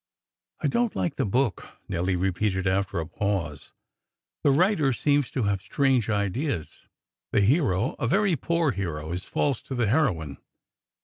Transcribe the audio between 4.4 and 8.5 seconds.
"The writer seems to have strange ideas. The hero a very